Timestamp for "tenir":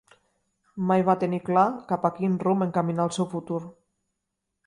1.23-1.39